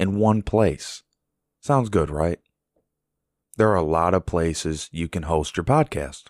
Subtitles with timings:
[0.00, 1.02] in one place.
[1.60, 2.40] Sounds good, right?
[3.58, 6.28] There are a lot of places you can host your podcast.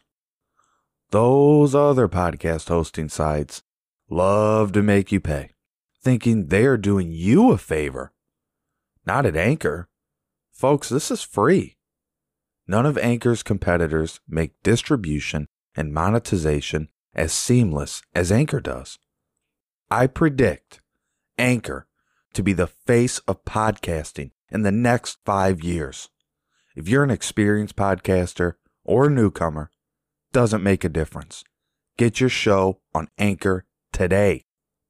[1.11, 3.62] Those other podcast hosting sites
[4.11, 5.51] love to make you pay,
[6.02, 8.12] thinking they're doing you a favor.
[9.06, 9.89] Not at Anchor.
[10.50, 11.77] Folks, this is free.
[12.66, 18.98] None of Anchor's competitors make distribution and monetization as seamless as Anchor does.
[19.92, 20.80] I predict
[21.39, 21.87] Anchor
[22.34, 26.09] to be the face of podcasting in the next five years.
[26.77, 29.70] If you're an experienced podcaster or a newcomer,
[30.33, 31.45] doesn't make a difference.
[31.97, 34.45] Get your show on Anchor today.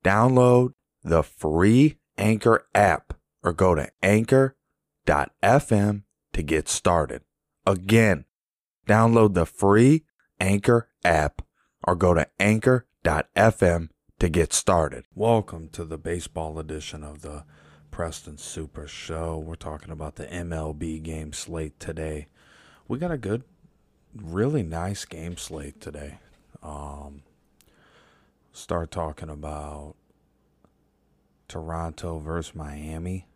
[0.04, 7.22] Download the free Anchor app or go to anchor.fm to get started.
[7.66, 8.24] Again,
[8.86, 10.04] download the free
[10.38, 11.42] Anchor app
[11.84, 13.88] or go to anchor.fm
[14.20, 15.06] to get started.
[15.14, 17.44] Welcome to the baseball edition of the
[17.90, 19.38] Preston Super Show.
[19.38, 22.26] We're talking about the MLB game slate today.
[22.86, 23.44] We got a good,
[24.14, 26.18] really nice game slate today.
[26.62, 27.22] Um,
[28.52, 29.94] start talking about
[31.48, 33.26] Toronto versus Miami.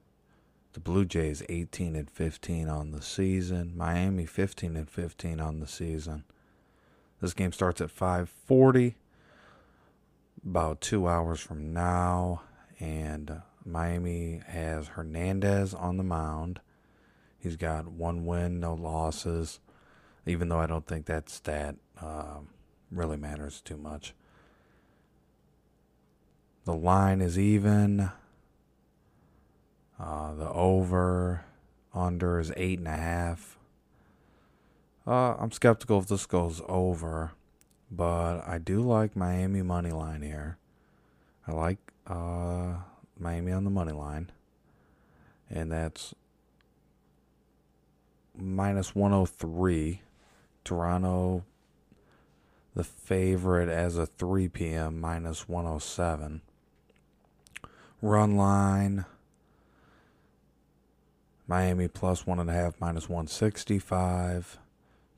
[0.74, 3.72] The Blue Jays 18 and 15 on the season.
[3.74, 6.24] Miami 15 and 15 on the season.
[7.22, 8.96] This game starts at 5:40
[10.46, 12.42] about 2 hours from now
[12.80, 16.60] and Miami has Hernandez on the mound.
[17.38, 19.60] He's got one win, no losses,
[20.26, 22.38] even though I don't think that stat uh,
[22.90, 24.14] really matters too much.
[26.64, 28.10] The line is even.
[29.98, 31.44] Uh, the over
[31.94, 33.58] under is eight and a half.
[35.06, 37.32] Uh, I'm skeptical if this goes over,
[37.96, 40.58] but I do like Miami money line here.
[41.46, 42.74] I like uh,
[43.18, 44.30] Miami on the money line,
[45.50, 46.14] and that's
[48.36, 50.00] minus 103.
[50.64, 51.44] Toronto,
[52.74, 54.98] the favorite as a 3 p.m.
[54.98, 56.40] minus 107.
[58.00, 59.04] Run line.
[61.46, 64.58] Miami plus one and a half minus 165.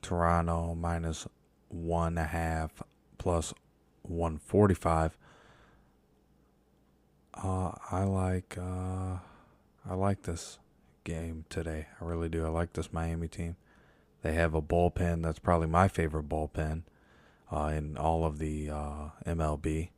[0.02, 1.28] Toronto minus
[1.68, 2.82] one and a half
[3.18, 3.52] plus
[4.02, 5.16] 145.
[7.34, 9.18] Uh, I like uh,
[9.88, 10.58] I like this
[11.04, 11.86] game today.
[12.00, 12.44] I really do.
[12.44, 13.56] I like this Miami team.
[14.22, 16.82] They have a bullpen that's probably my favorite bullpen
[17.52, 19.90] uh, in all of the uh, MLB.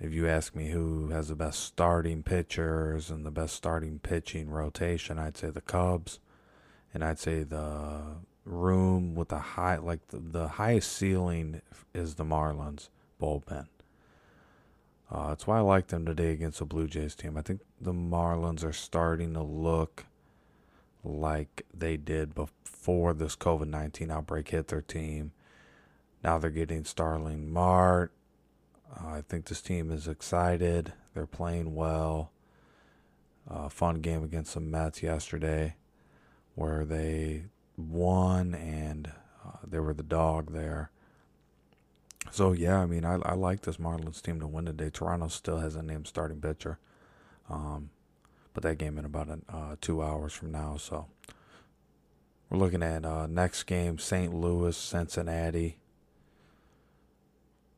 [0.00, 4.50] If you ask me who has the best starting pitchers and the best starting pitching
[4.50, 6.18] rotation, I'd say the Cubs,
[6.92, 11.62] and I'd say the room with the high, like the, the highest ceiling
[11.94, 12.88] is the Marlins
[13.20, 13.66] bullpen.
[15.10, 17.36] Uh, that's why I like them today against the Blue Jays team.
[17.36, 20.06] I think the Marlins are starting to look
[21.04, 25.32] like they did before this COVID 19 outbreak hit their team.
[26.22, 28.12] Now they're getting Starling Marte.
[28.90, 30.92] Uh, I think this team is excited.
[31.12, 32.30] They're playing well.
[33.48, 35.76] Uh, fun game against the Mets yesterday
[36.54, 37.44] where they
[37.76, 39.12] won and
[39.44, 40.90] uh, they were the dog there.
[42.30, 44.90] So yeah, I mean, I I like this Marlins team to win today.
[44.90, 46.78] Toronto still has a named starting pitcher,
[47.48, 47.90] um,
[48.52, 50.76] but that game in about uh, two hours from now.
[50.76, 51.06] So
[52.48, 54.34] we're looking at uh, next game: St.
[54.34, 55.78] Louis, Cincinnati.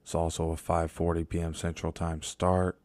[0.03, 1.55] It's also a 5:40 p.m.
[1.55, 2.79] Central Time start.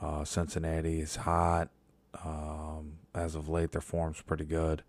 [0.00, 1.70] Uh, Cincinnati is hot.
[2.24, 4.82] Um, as of late, their form's pretty good.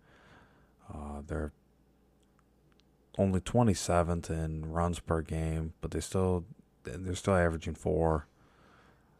[0.92, 1.52] Uh, they're
[3.18, 6.44] only 27th in runs per game, but they still
[6.84, 8.26] they're still averaging four.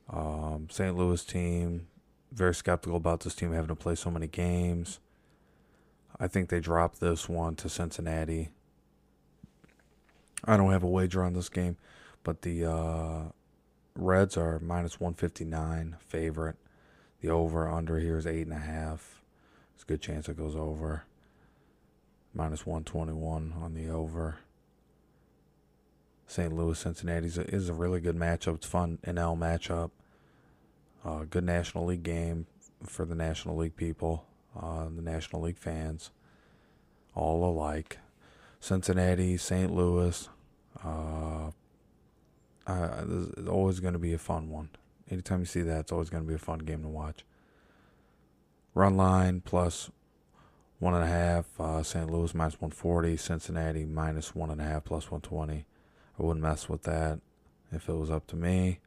[0.09, 0.97] Um, St.
[0.97, 1.89] Louis team
[2.33, 5.01] very skeptical about this team having to play so many games.
[6.21, 8.51] I think they dropped this one to Cincinnati.
[10.45, 11.77] I don't have a wager on this game,
[12.23, 13.23] but the uh,
[13.95, 16.57] Reds are minus 159 favorite.
[17.21, 19.21] The over under here is eight and a half.
[19.75, 21.05] It's a good chance it goes over
[22.35, 24.39] minus 121 on the over.
[26.27, 26.53] St.
[26.53, 28.57] Louis Cincinnati is a really good matchup.
[28.57, 29.91] It's fun NL matchup.
[31.05, 32.47] Uh, good National League game
[32.83, 34.25] for the National League people.
[34.61, 36.11] uh, the National League fans,
[37.15, 37.99] all alike.
[38.61, 39.73] Cincinnati, St.
[39.73, 40.29] Louis.
[40.85, 41.51] Uh,
[42.67, 43.05] uh,
[43.37, 44.69] it's always going to be a fun one.
[45.11, 47.25] Anytime you see that, it's always going to be a fun game to watch.
[48.75, 49.91] Run line plus
[50.79, 51.47] one and a half.
[51.59, 52.11] Uh, St.
[52.11, 53.17] Louis minus 140.
[53.17, 55.65] Cincinnati minus one and a half plus 120.
[56.19, 57.21] I wouldn't mess with that
[57.73, 58.79] if it was up to me.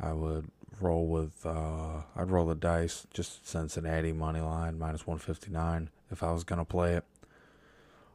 [0.00, 0.50] I would
[0.80, 1.44] roll with.
[1.44, 3.06] Uh, I'd roll the dice.
[3.12, 7.04] Just Cincinnati money line minus 159 if I was gonna play it.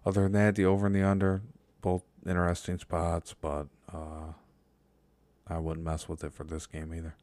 [0.05, 1.41] Other than that, the over and the under,
[1.81, 4.33] both interesting spots, but uh,
[5.47, 7.15] I wouldn't mess with it for this game either.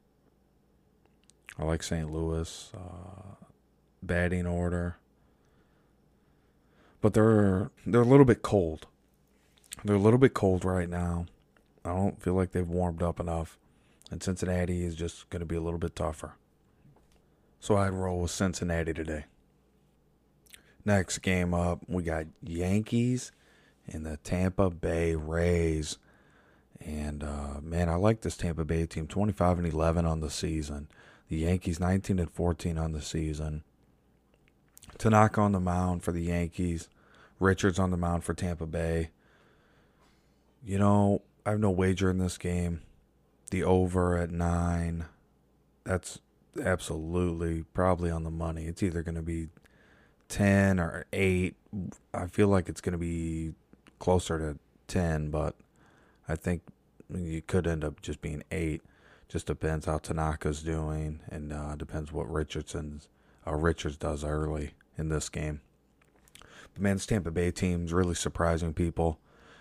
[1.58, 2.10] I like St.
[2.10, 3.46] Louis uh,
[4.02, 4.96] batting order,
[7.04, 8.86] but they're they're a little bit cold.
[9.84, 11.26] They're a little bit cold right now.
[11.84, 13.58] I don't feel like they've warmed up enough,
[14.10, 16.36] and Cincinnati is just going to be a little bit tougher.
[17.60, 19.26] So I'd roll with Cincinnati today.
[20.86, 23.32] Next game up, we got Yankees
[23.86, 25.98] and the Tampa Bay Rays.
[26.80, 29.08] And uh, man, I like this Tampa Bay team.
[29.08, 30.88] 25 and 11 on the season.
[31.28, 33.62] The Yankees 19 and 14 on the season.
[34.96, 36.88] Tanaka on the mound for the Yankees.
[37.44, 39.10] Richards on the mound for Tampa Bay.
[40.64, 42.80] You know, I have no wager in this game.
[43.50, 45.04] The over at nine.
[45.84, 46.18] That's
[46.60, 48.64] absolutely probably on the money.
[48.64, 49.48] It's either going to be
[50.28, 51.54] 10 or 8.
[52.14, 53.52] I feel like it's going to be
[53.98, 54.58] closer to
[54.88, 55.54] 10, but
[56.26, 56.62] I think
[57.14, 58.80] you could end up just being 8.
[59.28, 63.08] Just depends how Tanaka's doing and uh, depends what Richardson's
[63.46, 65.60] uh, Richards does early in this game.
[66.74, 69.20] The man's Tampa Bay team's really surprising people.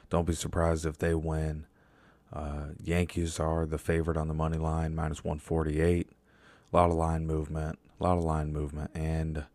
[0.10, 1.66] Don't be surprised if they win.
[2.32, 6.10] Uh, Yankees are the favorite on the money line, minus 148.
[6.10, 9.46] A lot of line movement, a lot of line movement, and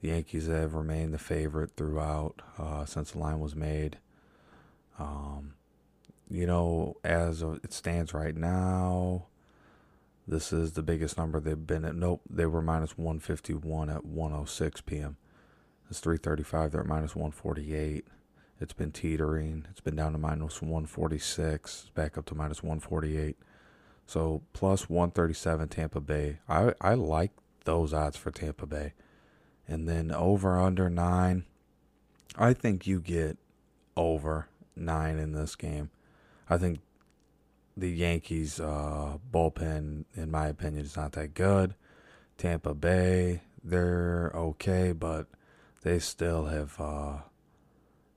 [0.00, 3.98] the Yankees have remained the favorite throughout uh, since the line was made.
[4.98, 5.54] Um,
[6.28, 9.26] you know, as it stands right now,
[10.26, 11.94] this is the biggest number they've been at.
[11.94, 15.16] Nope, they were minus 151 at 106 p.m.
[15.90, 16.72] It's 335.
[16.72, 18.06] They're at minus 148.
[18.60, 19.66] It's been teetering.
[19.70, 23.36] It's been down to minus 146, back up to minus 148.
[24.06, 26.38] So plus 137 Tampa Bay.
[26.48, 27.30] I, I like
[27.64, 28.94] those odds for Tampa Bay.
[29.66, 31.44] And then over under nine.
[32.36, 33.38] I think you get
[33.96, 35.90] over nine in this game.
[36.48, 36.80] I think
[37.76, 41.74] the Yankees uh, bullpen, in my opinion, is not that good.
[42.36, 45.26] Tampa Bay, they're okay, but
[45.88, 47.16] they still have uh,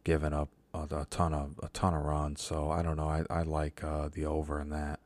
[0.04, 2.42] given up a, a, ton of a ton of runs.
[2.42, 3.08] So I don't know.
[3.08, 5.00] I I like uh, the over in that.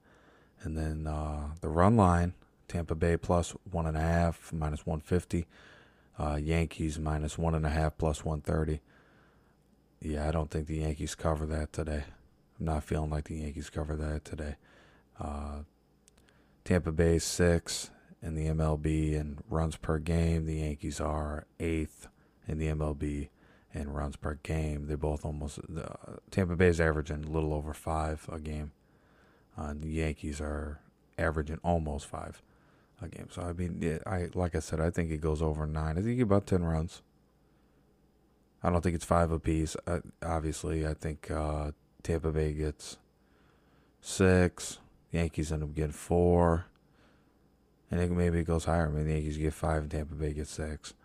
[0.64, 2.34] And then uh, the run line,
[2.68, 5.46] Tampa Bay plus one and a half, minus one fifty.
[6.18, 8.80] Uh, Yankees minus one and a half plus 130.
[10.00, 12.06] Yeah, I don't think the Yankees cover that today.
[12.58, 14.56] I'm not feeling like the Yankees cover that today.
[15.20, 15.64] Uh,
[16.64, 17.92] Tampa Bay six
[18.22, 20.46] in the MLB and runs per game.
[20.46, 22.08] The Yankees are eighth
[22.48, 23.30] in the MLB
[23.74, 24.88] and runs per game.
[24.88, 25.60] they're both almost
[26.32, 28.72] Tampa Bay is averaging a little over five a game.
[29.58, 30.80] Uh, the Yankees are
[31.18, 32.42] averaging almost five
[33.02, 33.28] a game.
[33.30, 35.98] So I mean, yeah, I like I said, I think it goes over nine.
[35.98, 37.02] I think about ten runs.
[38.64, 39.76] I don't think it's five apiece.
[40.24, 41.72] Obviously, I think uh,
[42.02, 42.98] Tampa Bay gets
[44.02, 44.80] six.
[45.12, 46.66] Yankees end up getting four.
[47.92, 48.90] And it, maybe it goes higher.
[48.90, 50.96] Maybe the Yankees get five and Tampa Bay gets six.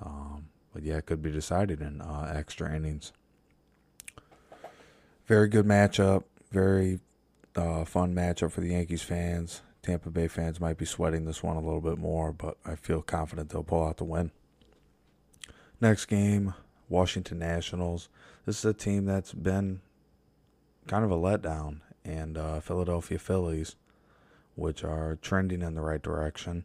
[0.00, 3.12] Um, but yeah, it could be decided in uh, extra innings.
[5.26, 6.24] Very good matchup.
[6.50, 7.00] Very
[7.56, 9.62] uh, fun matchup for the Yankees fans.
[9.82, 13.02] Tampa Bay fans might be sweating this one a little bit more, but I feel
[13.02, 14.30] confident they'll pull out the win.
[15.80, 16.54] Next game,
[16.88, 18.08] Washington Nationals.
[18.46, 19.80] This is a team that's been
[20.86, 23.76] kind of a letdown, and uh, Philadelphia Phillies,
[24.54, 26.64] which are trending in the right direction.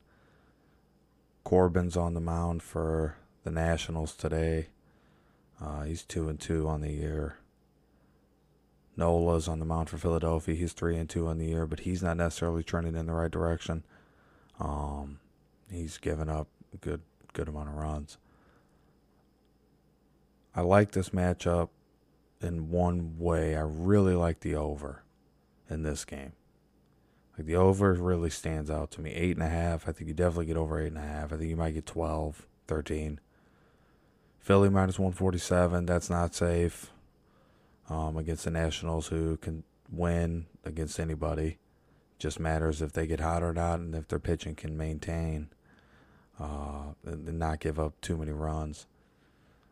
[1.44, 3.16] Corbin's on the mound for
[3.48, 4.68] the Nationals today.
[5.62, 7.38] Uh, he's two and two on the year.
[8.98, 10.54] Nola's on the mound for Philadelphia.
[10.54, 13.32] He's three and two on the year, but he's not necessarily trending in the right
[13.32, 13.86] direction.
[14.60, 15.20] Um,
[15.72, 17.02] he's given up a good
[17.32, 18.18] good amount of runs.
[20.54, 21.70] I like this matchup
[22.42, 23.56] in one way.
[23.56, 25.04] I really like the over
[25.70, 26.34] in this game.
[27.38, 29.12] Like the over really stands out to me.
[29.12, 29.88] Eight and a half.
[29.88, 31.32] I think you definitely get over eight and a half.
[31.32, 33.20] I think you might get 12, 13.
[34.40, 35.86] Philly minus 147.
[35.86, 36.92] That's not safe
[37.90, 41.58] um, against the Nationals, who can win against anybody.
[42.20, 45.50] Just matters if they get hot or not, and if their pitching can maintain.
[46.40, 48.86] uh, and not give up too many runs,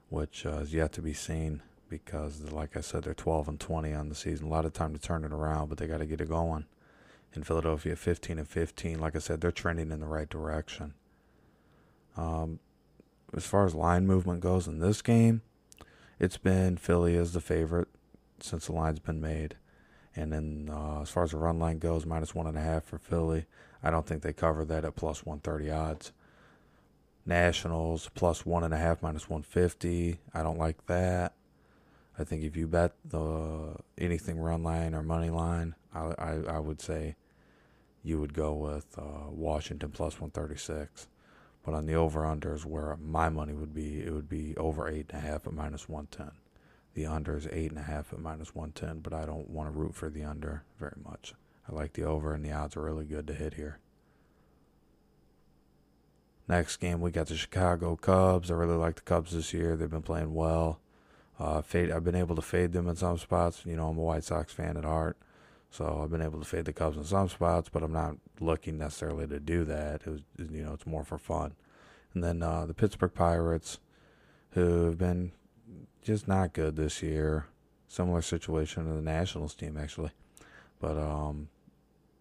[0.09, 3.93] which uh, is yet to be seen because, like I said, they're 12 and 20
[3.93, 4.47] on the season.
[4.47, 6.65] A lot of time to turn it around, but they got to get it going.
[7.33, 10.93] In Philadelphia, 15 and 15, like I said, they're trending in the right direction.
[12.17, 12.59] Um,
[13.35, 15.41] as far as line movement goes in this game,
[16.19, 17.89] it's been Philly as the favorite
[18.39, 19.55] since the line's been made.
[20.15, 22.85] And then uh, as far as the run line goes, minus one and a half
[22.85, 23.45] for Philly.
[23.83, 26.11] I don't think they cover that at plus 130 odds.
[27.25, 30.19] Nationals plus one and a half, minus 150.
[30.33, 31.33] I don't like that.
[32.17, 36.59] I think if you bet the anything run line or money line, I, I, I
[36.59, 37.15] would say
[38.03, 41.07] you would go with uh, Washington plus 136.
[41.65, 45.07] But on the over unders, where my money would be, it would be over eight
[45.09, 46.31] and a half at minus 110.
[46.93, 49.77] The under is eight and a half at minus 110, but I don't want to
[49.77, 51.33] root for the under very much.
[51.67, 53.79] I like the over, and the odds are really good to hit here.
[56.47, 58.51] Next game, we got the Chicago Cubs.
[58.51, 59.75] I really like the Cubs this year.
[59.75, 60.79] They've been playing well.
[61.39, 63.63] Uh, fade, I've been able to fade them in some spots.
[63.65, 65.17] You know, I'm a White Sox fan at heart.
[65.69, 68.77] So I've been able to fade the Cubs in some spots, but I'm not looking
[68.77, 70.03] necessarily to do that.
[70.05, 71.53] It was, you know, it's more for fun.
[72.13, 73.79] And then uh, the Pittsburgh Pirates,
[74.51, 75.33] who have been
[76.01, 77.47] just not good this year.
[77.87, 80.11] Similar situation to the Nationals team, actually.
[80.79, 81.49] But um,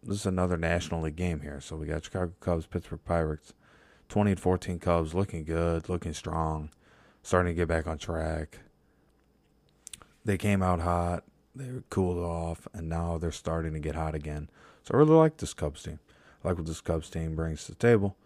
[0.03, 1.61] this is another National League game here.
[1.61, 3.55] So we got Chicago Cubs, Pittsburgh Pirates,
[4.09, 6.71] 20 and 14 Cubs, looking good, looking strong,
[7.23, 8.59] starting to get back on track.
[10.25, 11.25] They came out hot
[11.55, 14.51] they cooled off, and now they're starting to get hot again.
[14.83, 16.01] So I really like this Cubs team.
[16.43, 18.17] I like what this Cubs team brings to the table.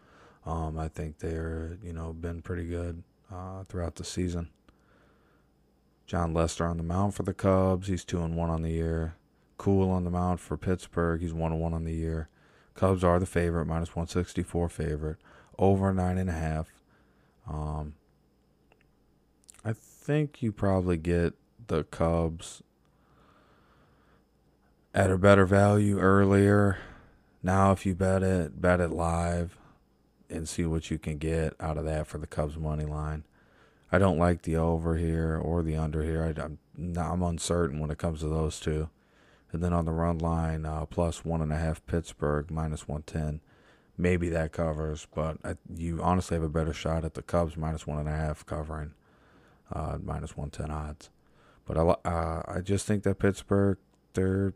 [0.46, 4.48] Um, I think they're you know been pretty good uh, throughout the season.
[6.06, 7.86] Jon Lester on the mound for the Cubs.
[7.86, 9.16] He's two and one on the year.
[9.58, 11.20] Kuhl on the mound for Pittsburgh.
[11.20, 12.28] He's one and one on the year.
[12.74, 15.18] Cubs are the favorite, minus one sixty four favorite,
[15.58, 16.68] over nine and a half.
[17.46, 17.94] Um,
[19.64, 21.34] I think you probably get
[21.66, 22.62] the Cubs
[24.98, 26.76] at a better value earlier.
[27.40, 29.56] Now, if you bet it, bet it live
[30.28, 33.22] and see what you can get out of that for the Cubs money line.
[33.92, 36.24] I don't like the over here or the under here.
[36.24, 36.58] I, am
[36.98, 38.90] I'm uncertain when it comes to those two.
[39.52, 43.40] And then on the run line, uh, plus one and a half Pittsburgh, minus 110.
[43.96, 47.86] Maybe that covers, but I, you honestly have a better shot at the Cubs minus
[47.86, 48.94] one and a half covering,
[49.72, 51.10] uh, minus 110 odds.
[51.66, 53.78] But I, uh, I just think that Pittsburgh,
[54.14, 54.54] they're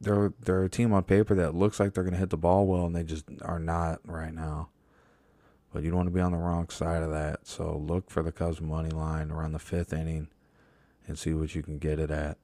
[0.00, 2.66] they're they're a team on paper that looks like they're going to hit the ball
[2.66, 4.68] well, and they just are not right now.
[5.72, 7.46] But you don't want to be on the wrong side of that.
[7.46, 10.28] So look for the Cubs money line around the fifth inning,
[11.06, 12.38] and see what you can get it at.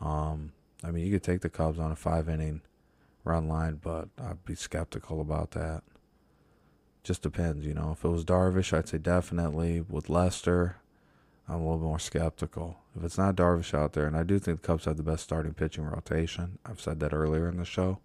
[0.00, 0.52] Um,
[0.84, 2.62] I mean, you could take the Cubs on a five inning
[3.24, 5.82] run line, but I'd be skeptical about that.
[7.04, 7.92] Just depends, you know.
[7.92, 9.80] If it was Darvish, I'd say definitely.
[9.80, 10.76] With Lester,
[11.48, 12.78] I'm a little more skeptical.
[12.96, 15.24] If it's not Darvish out there, and I do think the Cubs have the best
[15.24, 17.98] starting pitching rotation, I've said that earlier in the show,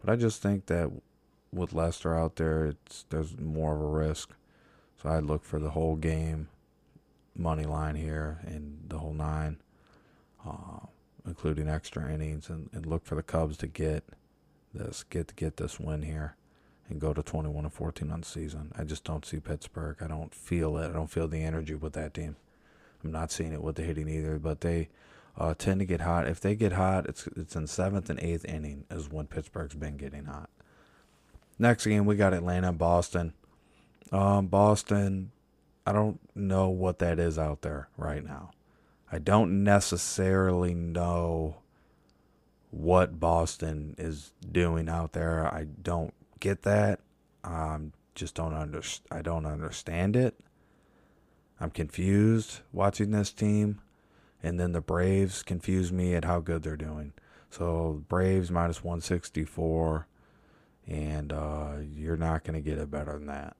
[0.00, 0.90] but I just think that
[1.52, 4.30] with Lester out there, it's there's more of a risk.
[5.02, 6.48] So I'd look for the whole game
[7.36, 9.58] money line here and the whole nine,
[10.46, 10.86] uh,
[11.24, 14.04] including extra innings, and, and look for the Cubs to get
[14.74, 16.36] this get to get this win here
[16.88, 18.72] and go to 21 and 14 on the season.
[18.76, 19.96] I just don't see Pittsburgh.
[20.00, 20.88] I don't feel it.
[20.88, 22.36] I don't feel the energy with that team.
[23.08, 24.90] I'm not seeing it with the hitting either, but they
[25.38, 26.28] uh, tend to get hot.
[26.28, 29.96] If they get hot, it's it's in seventh and eighth inning is when Pittsburgh's been
[29.96, 30.50] getting hot.
[31.58, 33.32] Next game we got Atlanta and Boston.
[34.12, 35.32] Um, Boston,
[35.86, 38.50] I don't know what that is out there right now.
[39.10, 41.56] I don't necessarily know
[42.70, 45.46] what Boston is doing out there.
[45.46, 47.00] I don't get that.
[47.42, 50.34] Um, just don't under I don't understand it.
[51.60, 53.80] I'm confused watching this team,
[54.42, 57.12] and then the Braves confuse me at how good they're doing.
[57.50, 60.06] So Braves minus 164,
[60.86, 63.56] and uh, you're not going to get it better than that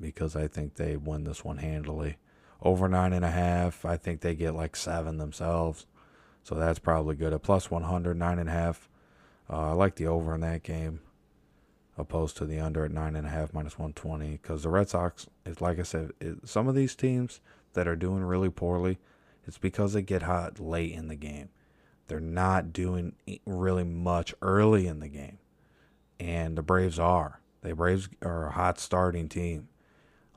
[0.00, 2.16] because I think they win this one handily.
[2.62, 5.86] Over nine and a half, I think they get like seven themselves,
[6.42, 7.32] so that's probably good.
[7.32, 8.88] At plus 100, nine and a half,
[9.50, 11.00] uh, I like the over in that game
[11.96, 15.28] opposed to the under at nine and a half minus 120 because the Red Sox,
[15.44, 17.40] it's like I said, it, some of these teams
[17.74, 18.98] that are doing really poorly,
[19.46, 21.50] it's because they get hot late in the game.
[22.08, 23.14] They're not doing
[23.46, 25.38] really much early in the game,
[26.18, 27.40] and the Braves are.
[27.62, 29.68] The Braves are a hot starting team.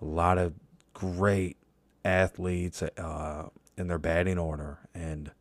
[0.02, 0.54] A lot of
[0.94, 1.58] great
[2.04, 5.32] athletes uh, in their batting order, and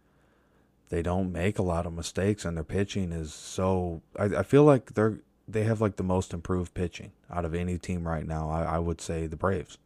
[0.88, 2.44] they don't make a lot of mistakes.
[2.44, 4.02] And their pitching is so.
[4.18, 7.79] I, I feel like they're they have like the most improved pitching out of any
[7.79, 8.51] team right now.
[8.51, 9.79] I, I would say the Braves,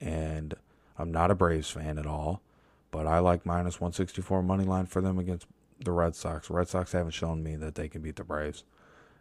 [0.00, 0.54] and
[0.98, 2.42] I'm not a Braves fan at all,
[2.90, 5.46] but I like minus 164 money line for them against
[5.82, 6.50] the Red Sox.
[6.50, 8.64] Red Sox haven't shown me that they can beat the Braves,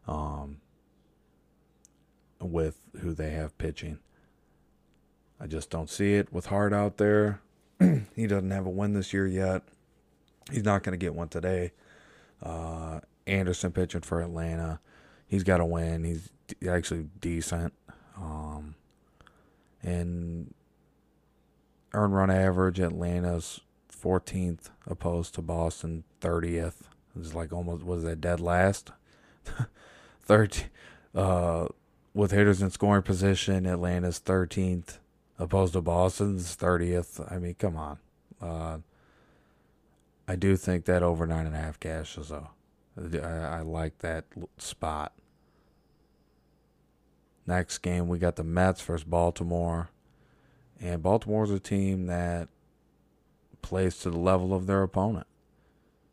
[0.07, 0.57] um,
[2.39, 3.99] with who they have pitching.
[5.39, 7.41] I just don't see it with Hart out there.
[8.15, 9.63] he doesn't have a win this year yet.
[10.51, 11.71] He's not going to get one today.
[12.41, 14.79] Uh, Anderson pitching for Atlanta.
[15.33, 16.03] He's got to win.
[16.03, 16.29] He's
[16.69, 17.73] actually decent.
[18.15, 18.75] Um,
[19.81, 20.53] and
[21.91, 23.59] earn run average, Atlanta's
[23.91, 26.83] 14th opposed to Boston 30th.
[27.19, 28.91] It's like almost was that dead last.
[30.21, 30.65] 13
[31.15, 31.65] uh,
[32.13, 34.99] with hitters in scoring position, Atlanta's 13th
[35.39, 37.31] opposed to Boston's 30th.
[37.31, 37.97] I mean, come on.
[38.39, 38.77] Uh,
[40.27, 42.49] I do think that over nine and a half cashes though.
[42.95, 44.25] I, I like that
[44.59, 45.11] spot.
[47.45, 49.89] Next game, we got the Mets versus Baltimore.
[50.79, 52.49] And Baltimore's a team that
[53.61, 55.27] plays to the level of their opponent.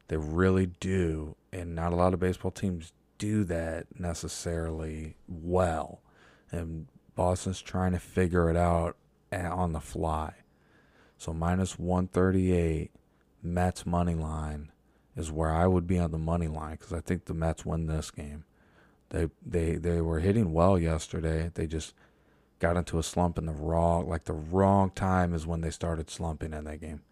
[0.08, 1.36] They really do.
[1.52, 6.00] And not a lot of baseball teams do that necessarily well.
[6.50, 8.96] And Boston's trying to figure it out
[9.32, 10.34] on the fly.
[11.18, 12.90] So minus 138,
[13.42, 14.72] Mets money line
[15.16, 17.86] is where I would be on the money line because I think the Mets win
[17.86, 18.44] this game.
[19.10, 21.50] They they they were hitting well yesterday.
[21.54, 21.94] They just
[22.58, 26.10] got into a slump in the wrong like the wrong time is when they started
[26.10, 27.02] slumping in that game.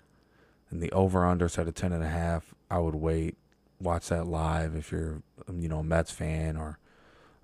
[0.70, 2.54] And the over under set at ten and a half.
[2.70, 3.36] I would wait,
[3.80, 6.78] watch that live if you're you know a Mets fan or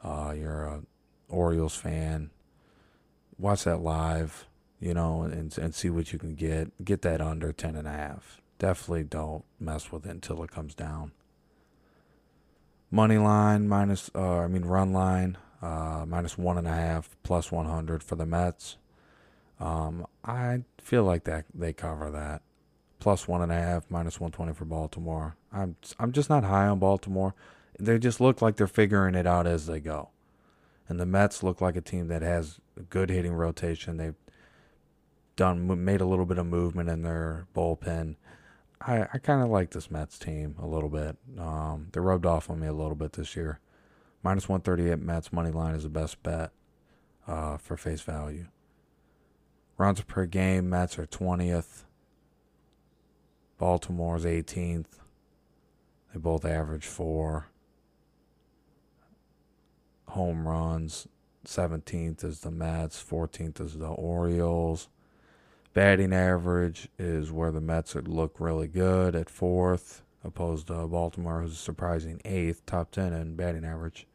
[0.03, 0.83] uh, you're a
[1.29, 2.31] Orioles fan.
[3.39, 4.47] Watch that live,
[4.79, 6.85] you know, and and see what you can get.
[6.85, 8.41] Get that under ten and a half.
[8.61, 11.11] Definitely don't mess with it until it comes down
[12.95, 17.51] money line minus uh, I mean run line uh, minus one and a half plus
[17.51, 18.77] 100 for the Mets.
[19.59, 22.43] Um, I feel like that they cover that
[23.01, 25.37] plus one and a half minus 120 for Baltimore.
[25.53, 27.35] I'm I'm just not high on Baltimore.
[27.81, 30.11] They just look like they're figuring it out as they go.
[30.88, 33.97] And the Mets look like a team that has a good hitting rotation.
[33.97, 34.14] They've
[35.35, 38.14] done made a little bit of movement in their bullpen.
[38.81, 41.17] I, I kind of like this Mets team a little bit.
[41.39, 43.61] Um, they rubbed off on me a little bit this year.
[44.23, 46.51] Minus 138 Mets money line is the best bet
[47.27, 48.47] uh, for face value.
[49.77, 51.85] Runs per game, Mets are 20th.
[53.59, 54.99] Baltimore's 18th.
[56.13, 57.49] They both average four.
[60.09, 61.09] Home runs,
[61.45, 64.89] 17th is the Mets, 14th is the Orioles.
[65.75, 71.41] Batting average is where the Mets would look really good at fourth, opposed to Baltimore,
[71.41, 74.07] who's a surprising eighth, top 10 in batting average.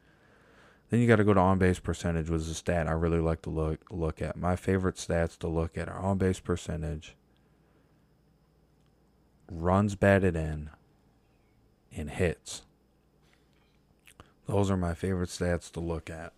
[0.88, 3.42] Then you got to go to on base percentage, is a stat I really like
[3.42, 4.38] to look look at.
[4.38, 7.14] My favorite stats to look at are on base percentage,
[9.52, 10.70] runs batted in,
[11.94, 12.62] and hits.
[14.46, 16.32] Those are my favorite stats to look at.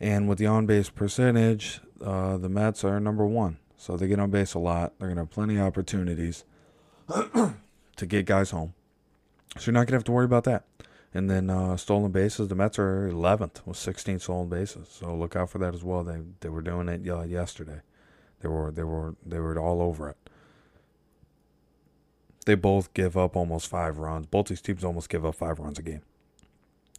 [0.00, 3.58] And with the on base percentage, uh, the Mets are number one.
[3.76, 4.94] So they get on base a lot.
[4.98, 6.44] They're going to have plenty of opportunities
[7.08, 8.74] to get guys home.
[9.58, 10.64] So you're not going to have to worry about that.
[11.14, 14.88] And then uh, stolen bases, the Mets are 11th with 16 stolen bases.
[14.88, 16.04] So look out for that as well.
[16.04, 17.80] They they were doing it uh, yesterday.
[18.40, 20.16] They were they were they were all over it.
[22.44, 24.26] They both give up almost five runs.
[24.26, 26.02] Both these teams almost give up five runs a game.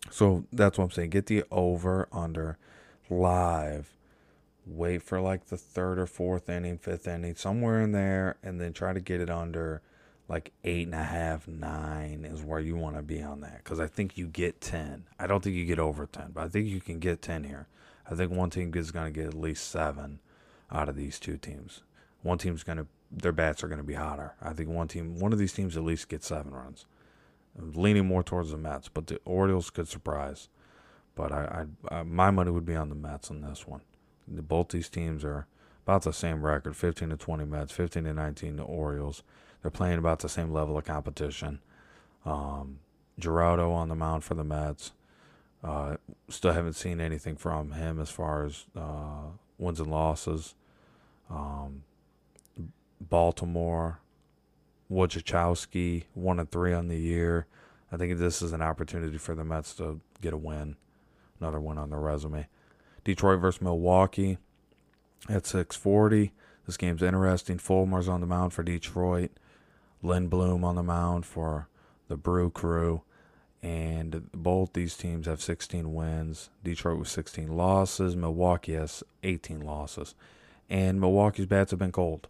[0.10, 1.12] So that's what I'm saying.
[1.12, 2.58] Get the over under
[3.10, 3.97] live
[4.68, 8.74] wait for like the third or fourth inning, fifth inning, somewhere in there, and then
[8.74, 9.82] try to get it under
[10.30, 13.64] like eight and a half, nine is where you want to be on that.
[13.64, 15.06] Because I think you get 10.
[15.18, 17.68] I don't think you get over 10, but I think you can get 10 here.
[18.10, 20.20] I think one team is going to get at least seven
[20.72, 21.82] out of these two teams.
[22.24, 24.36] One team's going to, their bats are going to be hotter.
[24.42, 26.86] I think one team, one of these teams at least gets seven runs.
[27.58, 30.50] I'm leaning more towards the Mets, but the Orioles could surprise.
[31.16, 33.82] But I, I, I my money would be on the Mets on this one.
[34.28, 35.48] Both these teams are
[35.86, 39.24] about the same record 15 to 20 Mets, 15 to 19 the Orioles.
[39.62, 41.60] They're playing about the same level of competition.
[42.26, 42.80] Um,
[43.20, 44.92] Gerardo on the mound for the Mets.
[45.64, 45.98] Uh,
[46.30, 50.56] still haven't seen anything from him as far as uh, wins and losses.
[51.30, 51.84] Um,
[53.00, 54.00] Baltimore,
[54.92, 57.48] Wojciechowski, one and three on the year.
[57.92, 60.76] I think this is an opportunity for the Mets to get a win,
[61.40, 62.48] another win on their resume.
[63.08, 64.38] Detroit versus Milwaukee
[65.30, 66.34] at 640.
[66.66, 67.58] This game's interesting.
[67.58, 69.32] Fulmer's on the mound for Detroit.
[70.04, 71.70] Lindblom on the mound for
[72.10, 73.04] the Brew Crew.
[73.64, 76.50] and both these teams have 16 wins.
[76.64, 78.16] Detroit with 16 losses.
[78.16, 80.14] Milwaukee has 18 losses,
[80.70, 82.28] and Milwaukee's bats have been cold.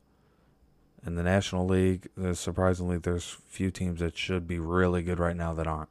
[1.06, 5.54] In the National League, surprisingly there's few teams that should be really good right now
[5.54, 5.90] that aren't.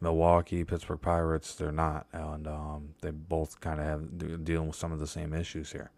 [0.00, 4.92] Milwaukee, Pittsburgh Pirates, they're not, and um, they both kind of have dealing with some
[4.92, 5.90] of the same issues here.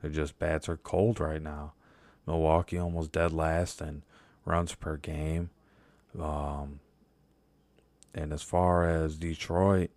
[0.00, 1.72] They're just bats are cold right now.
[2.26, 4.02] Milwaukee almost dead last in
[4.44, 5.50] runs per game.
[6.18, 6.80] Um,
[8.14, 9.90] and as far as Detroit,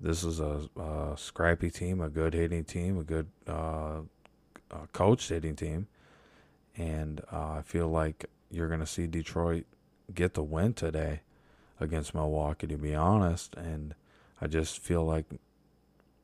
[0.00, 4.00] this is a, a, scrappy team, a good hitting team, a good uh,
[4.92, 5.86] coach hitting team.
[6.76, 9.64] And uh, I feel like you're going to see Detroit
[10.12, 11.20] get the win today
[11.80, 13.54] against Milwaukee, to be honest.
[13.54, 13.94] And
[14.40, 15.26] I just feel like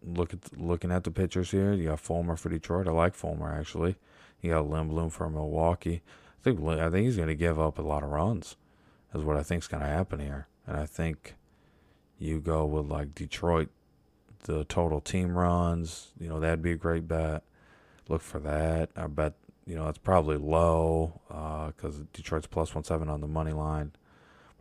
[0.05, 1.73] look at looking at the pitchers here.
[1.73, 2.89] You got Fulmer for Detroit.
[2.89, 3.97] I like Fulmer actually.
[4.41, 6.03] You got Lindblom for Milwaukee.
[6.41, 8.57] I think I think he's going to give up a lot of runs.
[9.15, 10.47] Is what I think is going to happen here.
[10.67, 11.35] And I think
[12.19, 13.69] you go with like Detroit,
[14.45, 16.13] the total team runs.
[16.19, 17.43] You know that'd be a great bet.
[18.09, 18.91] Look for that.
[18.97, 19.35] I bet
[19.67, 23.93] you know that's probably low because uh, Detroit's plus one seven on the money line.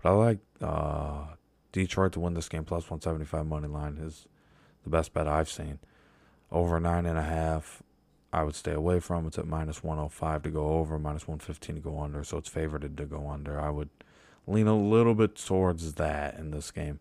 [0.02, 1.24] But I like uh,
[1.72, 4.28] Detroit to win this game plus one seventy five money line is
[4.84, 5.80] the best bet I've seen.
[6.52, 7.82] Over nine and a half,
[8.34, 9.28] I would stay away from.
[9.28, 12.82] It's at minus 105 to go over, minus 115 to go under, so it's favored
[12.98, 13.60] to go under.
[13.60, 13.90] I would
[14.48, 17.00] lean a little bit towards that in this game.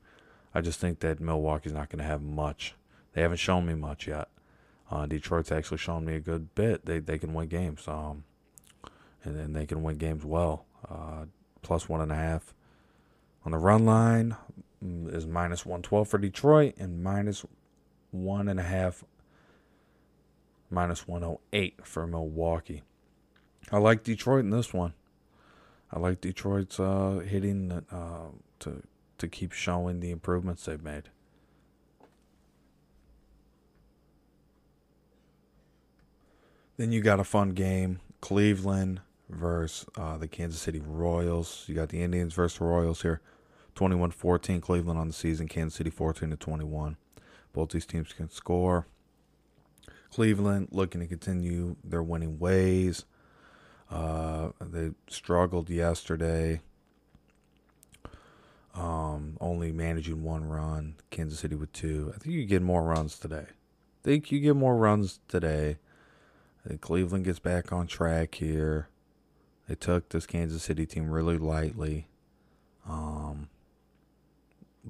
[0.54, 2.74] I just think that Milwaukee's not going to have much.
[3.12, 4.28] They haven't shown me much yet.
[4.90, 6.84] Uh, Detroit's actually shown me a good bit.
[6.84, 8.24] They they can win games, um,
[9.24, 10.64] and then they can win games well.
[10.88, 11.26] Uh,
[11.62, 12.54] plus one and a half
[13.50, 14.36] on the run line
[14.84, 17.44] mm, is minus one twelve for Detroit and minus
[18.12, 19.02] one and a half,
[20.70, 22.82] minus 108 for Milwaukee.
[23.72, 24.94] I like Detroit in this one.
[25.92, 28.28] I like Detroit's uh, hitting uh,
[28.60, 28.82] to
[29.18, 31.10] to keep showing the improvements they've made.
[36.76, 41.64] Then you got a fun game: Cleveland versus uh, the Kansas City Royals.
[41.66, 43.20] You got the Indians versus the Royals here.
[43.80, 45.48] 21-14 Cleveland on the season.
[45.48, 46.96] Kansas City 14 to 21.
[47.54, 48.86] Both these teams can score.
[50.12, 53.06] Cleveland looking to continue their winning ways.
[53.90, 56.60] Uh, they struggled yesterday,
[58.74, 60.96] um, only managing one run.
[61.10, 62.12] Kansas City with two.
[62.14, 63.46] I think you get more runs today.
[63.48, 65.78] I think you get more runs today.
[66.64, 68.88] I think Cleveland gets back on track here.
[69.68, 72.08] They took this Kansas City team really lightly.
[72.88, 73.48] Um,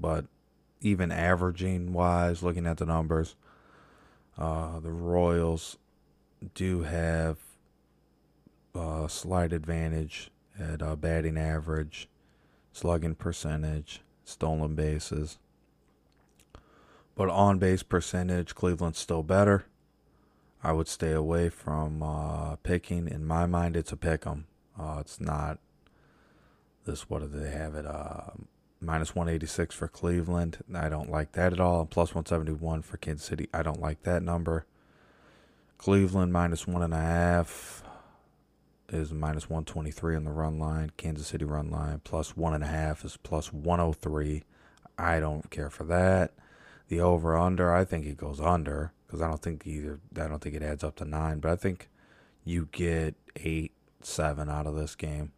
[0.00, 0.24] but
[0.80, 3.36] even averaging wise, looking at the numbers,
[4.38, 5.76] uh, the Royals
[6.54, 7.36] do have
[8.74, 12.08] a slight advantage at uh, batting average,
[12.72, 15.38] slugging percentage, stolen bases.
[17.14, 19.66] But on base percentage, Cleveland's still better.
[20.62, 23.08] I would stay away from uh, picking.
[23.08, 24.46] In my mind, it's a pick 'em.
[24.78, 25.58] Uh, it's not
[26.86, 27.10] this.
[27.10, 27.86] What do they have it?
[28.81, 30.59] Minus 186 for Cleveland.
[30.75, 31.85] I don't like that at all.
[31.85, 33.49] Plus 171 for Kansas City.
[33.53, 34.64] I don't like that number.
[35.81, 37.83] Cleveland minus one and a half
[38.90, 40.93] is minus 123 on the run line.
[40.97, 44.45] Kansas City run line plus one and a half is plus 103.
[44.99, 46.35] I don't care for that.
[46.88, 50.01] The over under, I think it goes under because I don't think either.
[50.16, 51.88] I don't think it adds up to nine, but I think
[52.45, 55.33] you get eight, seven out of this game.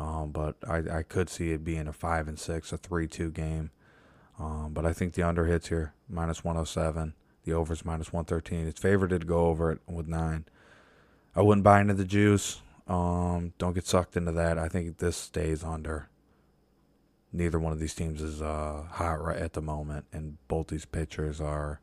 [0.00, 3.70] Um, but I, I could see it being a five and six, a three-two game.
[4.38, 7.12] Um, but I think the under hits here minus 107.
[7.44, 8.66] The overs minus 113.
[8.66, 10.46] It's favored to go over it with nine.
[11.36, 12.62] I wouldn't buy into the juice.
[12.88, 14.58] Um, don't get sucked into that.
[14.58, 16.08] I think this stays under.
[17.32, 20.86] Neither one of these teams is uh, hot right at the moment, and both these
[20.86, 21.80] pitchers are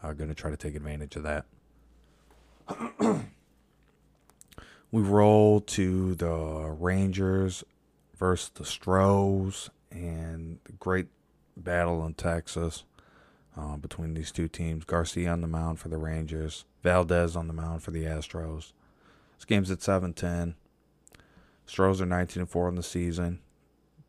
[0.00, 1.46] are going to try to take advantage of that.
[4.90, 7.64] we roll to the Rangers
[8.16, 11.06] versus the Stros, and the great
[11.56, 12.84] battle in Texas
[13.56, 14.84] uh, between these two teams.
[14.84, 18.72] Garcia on the mound for the Rangers, Valdez on the mound for the Astros.
[19.36, 20.54] This game's at 7-10.
[21.66, 23.40] Stros are 19-4 in the season.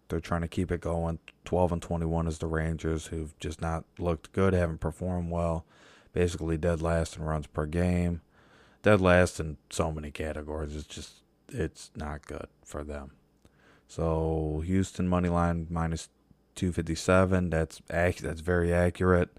[0.08, 1.20] They're trying to keep it going.
[1.46, 5.66] 12 and 21 is the Rangers, who've just not looked good, haven't performed well.
[6.14, 8.22] Basically dead last in runs per game
[8.84, 10.76] dead last in so many categories.
[10.76, 13.12] It's just it's not good for them.
[13.88, 16.10] So Houston money line minus
[16.56, 17.50] two fifty seven.
[17.50, 19.30] That's that's very accurate,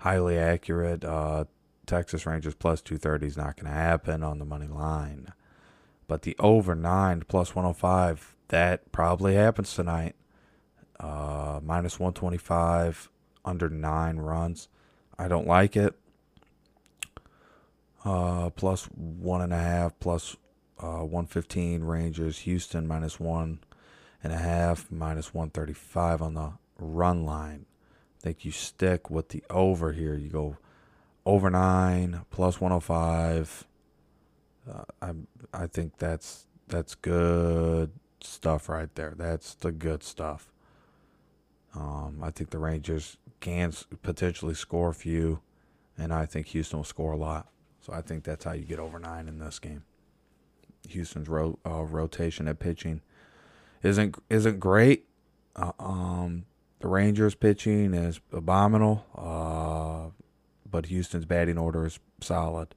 [0.00, 1.04] highly accurate.
[1.04, 1.44] Uh,
[1.86, 5.32] Texas Rangers plus two thirty is not going to happen on the money line,
[6.08, 10.14] but the over nine plus one hundred five that probably happens tonight.
[11.00, 13.10] uh, minus 125,
[13.44, 14.68] under nine runs.
[15.18, 15.94] I don't like it.
[18.06, 20.36] Uh, plus one and a half, plus
[20.78, 22.38] uh, 115 Rangers.
[22.38, 23.58] Houston minus one
[24.22, 27.66] and a half, minus 135 on the run line.
[28.20, 30.14] I think you stick with the over here.
[30.14, 30.56] You go
[31.24, 33.66] over nine, plus 105.
[34.70, 35.10] Uh, I
[35.52, 37.90] I think that's that's good
[38.20, 39.14] stuff right there.
[39.16, 40.52] That's the good stuff.
[41.74, 45.40] Um, I think the Rangers can potentially score a few,
[45.98, 47.48] and I think Houston will score a lot.
[47.86, 49.84] So I think that's how you get over nine in this game.
[50.88, 53.00] Houston's ro- uh, rotation at pitching
[53.84, 55.06] isn't isn't great.
[55.54, 56.46] Uh, um,
[56.80, 60.10] the Rangers pitching is abominable, uh,
[60.68, 62.74] but Houston's batting order is solid.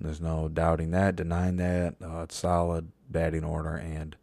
[0.00, 1.96] There's no doubting that, denying that.
[2.02, 4.16] Uh, it's solid batting order, and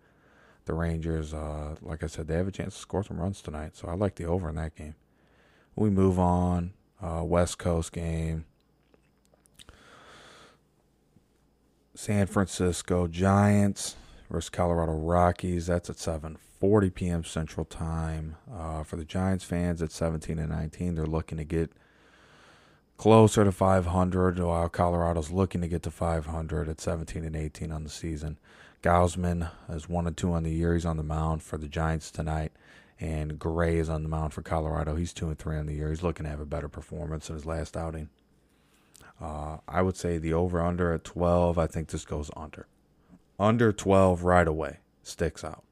[0.66, 3.76] the Rangers, uh, like I said, they have a chance to score some runs tonight.
[3.76, 4.96] So I like the over in that game.
[5.76, 6.74] We move on.
[7.00, 8.46] Uh, West Coast game.
[11.96, 13.96] San Francisco Giants
[14.30, 15.68] versus Colorado Rockies.
[15.68, 17.24] That's at 7:40 p.m.
[17.24, 18.36] Central Time.
[18.54, 21.72] Uh, for the Giants fans, at 17 and 19, they're looking to get
[22.98, 27.84] closer to 500, while Colorado's looking to get to 500 at 17 and 18 on
[27.84, 28.38] the season.
[28.84, 30.74] Gausman is one and two on the year.
[30.74, 32.52] He's on the mound for the Giants tonight,
[33.00, 34.96] and Gray is on the mound for Colorado.
[34.96, 35.90] He's two and three on the year.
[35.90, 38.10] He's looking to have a better performance in his last outing.
[39.20, 41.58] Uh, I would say the over under at 12.
[41.58, 42.68] I think this goes under.
[43.40, 45.64] Under 12 right away sticks out.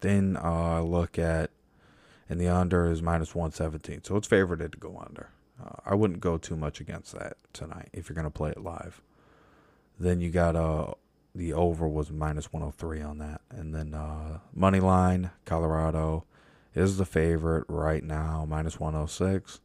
[0.00, 1.50] Then uh, look at,
[2.28, 4.04] and the under is minus 117.
[4.04, 5.30] So it's favored to go under.
[5.62, 8.62] Uh, I wouldn't go too much against that tonight if you're going to play it
[8.62, 9.00] live.
[9.98, 10.92] Then you got uh,
[11.34, 13.40] the over was minus 103 on that.
[13.50, 16.24] And then uh, money line, Colorado
[16.74, 19.60] is the favorite right now, minus 106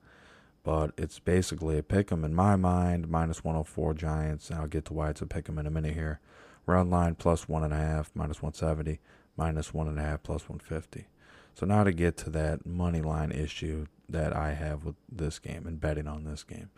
[0.64, 4.86] but it's basically a pick 'em in my mind, minus 104 Giants, and I'll get
[4.86, 6.20] to why it's a pick 'em in a minute here.
[6.66, 9.00] Run line plus one and a half, minus 170,
[9.36, 11.08] minus one and a half, plus 150.
[11.54, 15.66] So now to get to that money line issue that I have with this game
[15.66, 16.70] and betting on this game,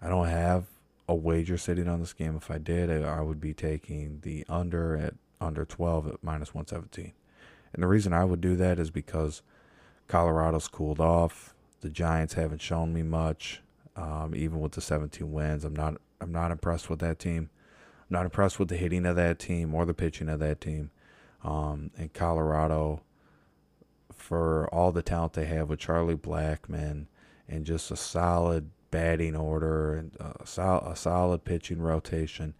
[0.00, 0.66] I don't have
[1.08, 2.36] a wager sitting on this game.
[2.36, 7.12] If I did, I would be taking the under at under 12 at minus 117.
[7.72, 9.42] And the reason I would do that is because
[10.08, 11.54] Colorado's cooled off.
[11.84, 13.60] The Giants haven't shown me much,
[13.94, 15.66] um, even with the 17 wins.
[15.66, 17.50] I'm not I'm not impressed with that team.
[18.00, 20.92] I'm not impressed with the hitting of that team or the pitching of that team.
[21.42, 23.02] Um, and Colorado,
[24.14, 27.04] for all the talent they have with Charlie Blackmon
[27.46, 32.54] and just a solid batting order and a, sol- a solid pitching rotation,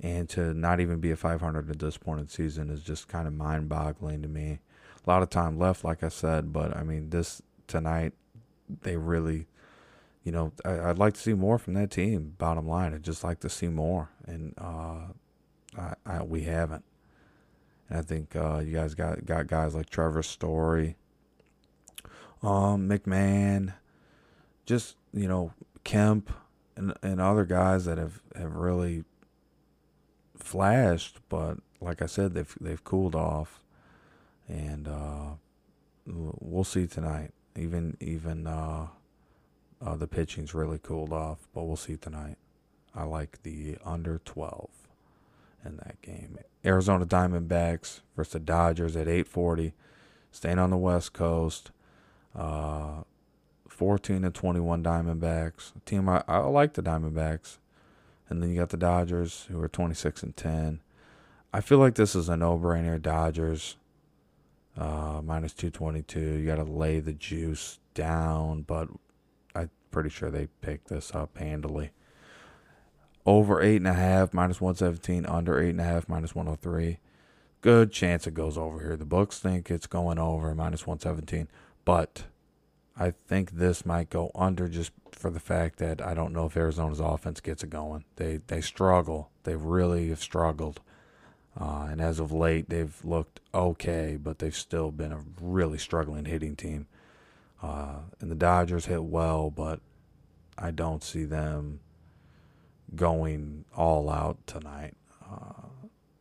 [0.00, 3.08] and to not even be a 500 at this point in the season is just
[3.08, 4.60] kind of mind-boggling to me.
[5.04, 8.12] A lot of time left, like I said, but I mean this tonight
[8.82, 9.46] they really,
[10.24, 12.34] you know, I, would like to see more from that team.
[12.38, 15.12] Bottom line, I'd just like to see more, and uh,
[15.76, 16.84] I, I, we haven't.
[17.88, 20.96] And I think uh, you guys got got guys like Trevor Story,
[22.42, 23.74] um, McMahon,
[24.66, 25.52] just you know
[25.84, 26.30] Kemp,
[26.76, 29.04] and and other guys that have have really
[30.48, 33.62] flashed, but like I said, they've they've cooled off,
[34.48, 35.30] and uh,
[36.06, 37.32] we'll see tonight.
[37.58, 38.86] Even even uh,
[39.84, 42.36] uh, the pitching's really cooled off, but we'll see tonight.
[42.94, 44.68] I like the under 12
[45.64, 46.38] in that game.
[46.64, 49.72] Arizona Diamondbacks versus the Dodgers at 8:40,
[50.30, 51.70] staying on the West Coast.
[52.34, 53.02] Uh,
[53.78, 55.72] 14 and 21 Diamondbacks.
[55.84, 57.58] Team I, I like the Diamondbacks,
[58.28, 60.80] and then you got the Dodgers who are 26 and 10.
[61.52, 63.00] I feel like this is a no-brainer.
[63.00, 63.76] Dodgers
[64.78, 66.20] uh, minus 222.
[66.20, 68.88] You got to lay the juice down, but
[69.54, 71.90] I'm pretty sure they picked this up handily.
[73.26, 75.26] Over 8.5, minus 117.
[75.26, 76.98] Under 8.5, minus 103.
[77.60, 78.96] Good chance it goes over here.
[78.96, 81.48] The books think it's going over, minus 117.
[81.84, 82.24] But
[82.96, 86.56] I think this might go under just for the fact that I don't know if
[86.56, 88.04] Arizona's offense gets it going.
[88.16, 89.30] They they struggle.
[89.42, 90.80] They really have struggled.
[91.60, 96.24] Uh, and as of late, they've looked okay, but they've still been a really struggling
[96.24, 96.86] hitting team.
[97.60, 99.80] Uh, and the Dodgers hit well, but
[100.56, 101.80] I don't see them
[102.94, 104.94] going all out tonight.
[105.28, 105.66] Uh,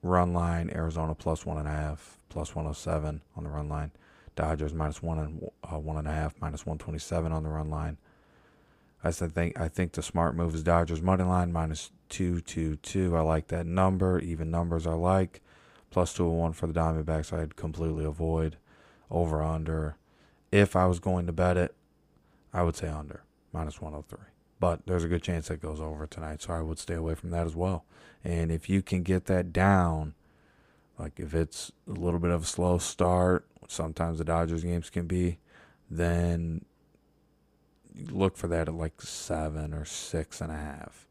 [0.02, 3.92] run line, Arizona plus one and a half, plus 107 on the run line.
[4.36, 7.98] Dodgers minus one and uh, one and a half, minus 127 on the run line.
[9.04, 12.78] I said think I think the smart move is Dodgers money line minus two two
[12.78, 13.16] two.
[13.16, 14.20] I like that number.
[14.20, 15.42] Even numbers I like.
[15.92, 17.32] Plus two one for the Diamondbacks.
[17.32, 18.58] I'd completely avoid
[19.10, 19.96] over under,
[20.52, 21.76] if I was going to bet it,
[22.54, 24.20] I would say under minus 103.
[24.60, 27.30] But there's a good chance that goes over tonight, so I would stay away from
[27.32, 27.86] that as well.
[28.24, 30.16] And if you can get that down,
[30.98, 35.06] like if it's a little bit of a slow start, sometimes the Dodgers games can
[35.06, 35.38] be,
[35.90, 36.66] then
[38.10, 41.08] look for that at like seven or six and a half.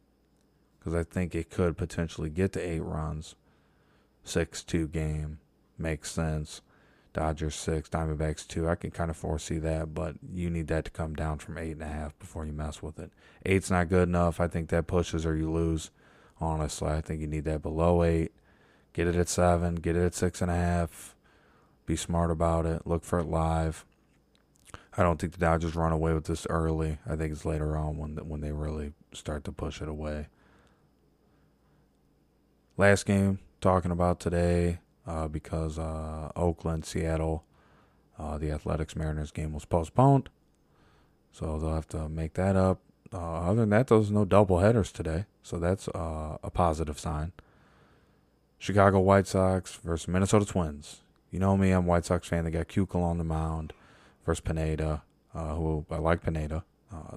[0.79, 3.35] Because I think it could potentially get to eight runs.
[4.25, 5.39] 6 2 game
[5.79, 6.61] makes sense.
[7.17, 8.69] Dodgers six, Diamondbacks two.
[8.69, 11.73] I can kind of foresee that, but you need that to come down from eight
[11.73, 13.11] and a half before you mess with it.
[13.47, 14.39] Eight's not good enough.
[14.39, 15.91] I think that pushes or you lose.
[16.43, 18.33] Honestly, I think you need that below eight.
[18.93, 19.77] Get it at seven.
[19.77, 21.17] Get it at six and a half.
[21.87, 22.87] Be smart about it.
[22.87, 23.87] Look for it live.
[24.97, 26.99] I don't think the Dodgers run away with this early.
[27.07, 30.29] I think it's later on when when they really start to push it away.
[32.79, 37.45] Last game talking about today uh, because uh, Oakland, Seattle,
[38.19, 40.31] uh, the Athletics Mariners game was postponed.
[41.33, 42.81] So they'll have to make that up.
[43.13, 45.27] Uh, other than that, there's no double headers today.
[45.43, 47.33] So that's uh, a positive sign.
[48.59, 51.01] Chicago White Sox versus Minnesota Twins.
[51.31, 52.45] You know me, I'm a White Sox fan.
[52.45, 53.75] They got Keuchel on the mound
[54.27, 55.03] versus Pineda,
[55.35, 56.65] uh, who I like Pineda.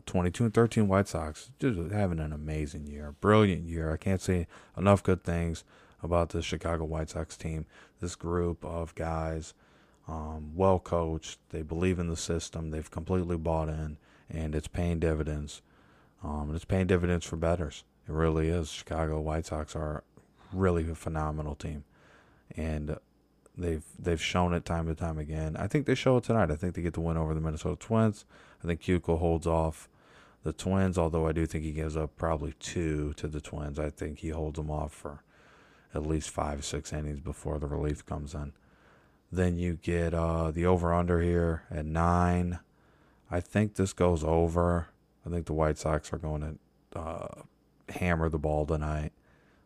[0.06, 3.92] 22 and 13 White Sox, just having an amazing year, brilliant year.
[3.92, 5.64] I can't say enough good things
[6.02, 7.66] about the Chicago White Sox team.
[8.00, 9.54] This group of guys,
[10.08, 13.98] um, well coached, they believe in the system, they've completely bought in,
[14.30, 15.62] and it's paying dividends.
[16.24, 17.84] Um, and it's paying dividends for betters.
[18.08, 18.70] It really is.
[18.70, 20.04] Chicago White Sox are
[20.52, 21.84] really a phenomenal team,
[22.56, 22.98] and
[23.60, 25.56] they've they've shown it time and time again.
[25.58, 26.52] I think they show it tonight.
[26.52, 28.26] I think they get the win over the Minnesota Twins.
[28.64, 29.90] I think Keuchel holds off
[30.44, 33.80] the Twins, although I do think he gives up probably two to the Twins.
[33.80, 35.24] I think he holds them off for
[35.94, 38.54] at least five, six innings before the relief comes in.
[39.32, 42.60] Then you get uh, the over under here at nine.
[43.30, 44.88] I think this goes over.
[45.26, 46.60] I think the White Sox are going
[46.94, 47.42] to uh,
[47.90, 49.12] hammer the ball tonight.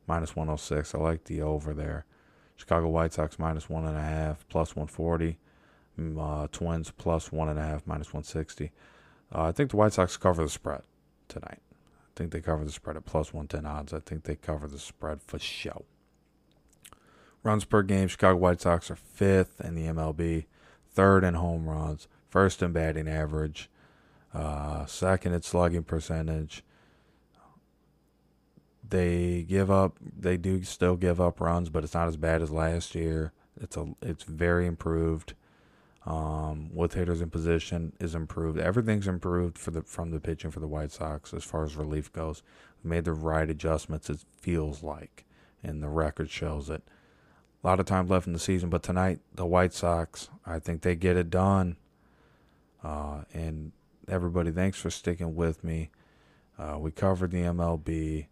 [0.05, 0.93] Minus 106.
[0.93, 2.05] I like the over there.
[2.55, 5.37] Chicago White Sox minus one and a half, plus 140.
[5.99, 8.71] Mm, uh, Twins plus one and a half, minus 160.
[9.33, 10.81] Uh, I think the White Sox cover the spread
[11.27, 11.59] tonight.
[11.61, 13.93] I think they cover the spread at plus 110 odds.
[13.93, 15.85] I think they cover the spread for show.
[17.43, 20.45] Runs per game, Chicago White Sox are fifth in the MLB,
[20.91, 23.69] third in home runs, first in batting average,
[24.33, 26.63] uh, second in slugging percentage.
[28.87, 29.97] They give up.
[30.01, 33.31] They do still give up runs, but it's not as bad as last year.
[33.59, 33.95] It's a.
[34.01, 35.33] It's very improved.
[36.05, 38.59] Um, with hitters in position is improved.
[38.59, 42.11] Everything's improved for the from the pitching for the White Sox as far as relief
[42.11, 42.43] goes.
[42.83, 44.09] We made the right adjustments.
[44.09, 45.23] It feels like,
[45.63, 46.83] and the record shows it.
[47.63, 50.81] A lot of time left in the season, but tonight the White Sox, I think
[50.81, 51.77] they get it done.
[52.83, 53.71] Uh, and
[54.09, 55.89] everybody, thanks for sticking with me.
[56.59, 58.27] Uh, we covered the MLB.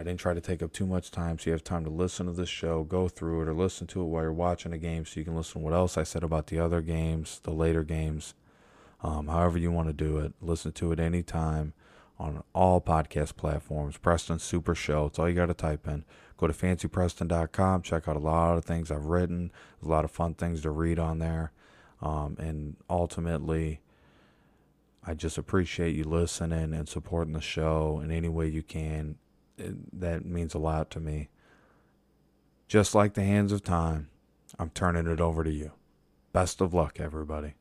[0.00, 2.24] I didn't try to take up too much time so you have time to listen
[2.24, 5.04] to this show, go through it, or listen to it while you're watching a game
[5.04, 7.84] so you can listen to what else I said about the other games, the later
[7.84, 8.32] games.
[9.02, 11.74] Um, however you want to do it, listen to it anytime
[12.18, 13.98] on all podcast platforms.
[13.98, 15.04] Preston Super Show.
[15.04, 16.06] It's all you got to type in.
[16.38, 17.82] Go to fancypreston.com.
[17.82, 19.52] Check out a lot of things I've written.
[19.80, 21.52] There's a lot of fun things to read on there.
[22.00, 23.82] Um, and ultimately,
[25.04, 29.16] I just appreciate you listening and supporting the show in any way you can.
[29.92, 31.28] That means a lot to me.
[32.68, 34.08] Just like the hands of time,
[34.58, 35.72] I'm turning it over to you.
[36.32, 37.54] Best of luck, everybody.